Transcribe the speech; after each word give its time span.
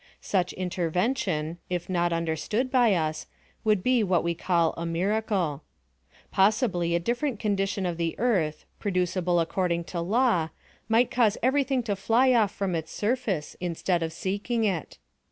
Such 0.23 0.51
intervention, 0.53 1.59
if 1.69 1.87
not 1.87 2.11
understood 2.11 2.71
by 2.71 2.95
us, 2.95 3.27
would 3.63 3.83
be 3.83 4.03
what 4.03 4.23
we 4.23 4.33
call 4.33 4.73
a 4.75 4.83
miracle. 4.83 5.61
Possibly 6.31 6.95
a 6.95 6.99
different 6.99 7.39
condition 7.39 7.85
of 7.85 7.97
the 7.97 8.17
earth, 8.17 8.65
producible 8.79 9.39
according 9.39 9.83
to 9.93 10.01
law, 10.01 10.49
might 10.89 11.11
cause 11.11 11.37
everything 11.43 11.83
to 11.83 11.95
fly 11.95 12.33
off 12.33 12.51
from 12.51 12.73
its 12.73 12.91
surface 12.91 13.55
instead 13.61 14.01
of 14.01 14.11
seeking 14.11 14.63
it. 14.63 14.97